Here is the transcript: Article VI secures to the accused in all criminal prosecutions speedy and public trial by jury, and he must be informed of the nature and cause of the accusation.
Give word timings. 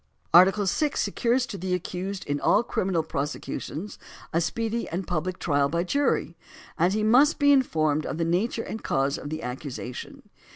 Article 0.33 0.65
VI 0.65 0.93
secures 0.95 1.45
to 1.45 1.59
the 1.59 1.75
accused 1.75 2.25
in 2.25 2.39
all 2.41 2.63
criminal 2.63 3.03
prosecutions 3.03 3.99
speedy 4.39 4.89
and 4.89 5.05
public 5.05 5.37
trial 5.37 5.69
by 5.69 5.83
jury, 5.83 6.35
and 6.75 6.91
he 6.93 7.03
must 7.03 7.37
be 7.37 7.51
informed 7.51 8.07
of 8.07 8.17
the 8.17 8.25
nature 8.25 8.63
and 8.63 8.83
cause 8.83 9.19
of 9.19 9.29
the 9.29 9.43
accusation. 9.43 10.23